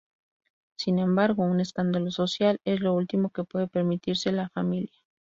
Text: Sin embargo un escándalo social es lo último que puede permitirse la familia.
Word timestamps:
Sin 0.79 0.97
embargo 0.97 1.43
un 1.43 1.59
escándalo 1.59 2.09
social 2.09 2.59
es 2.65 2.79
lo 2.79 2.95
último 2.95 3.29
que 3.29 3.43
puede 3.43 3.67
permitirse 3.67 4.31
la 4.31 4.49
familia. 4.49 4.95